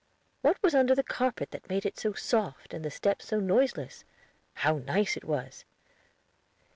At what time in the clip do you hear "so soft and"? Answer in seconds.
1.99-2.83